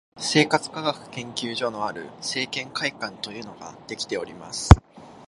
[0.17, 4.67] 生活科学研究所のある生研会館というのができております